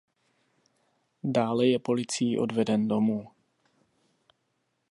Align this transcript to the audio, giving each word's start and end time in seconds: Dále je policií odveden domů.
Dále 1.23 1.67
je 1.67 1.79
policií 1.79 2.37
odveden 2.39 2.87
domů. 2.87 3.27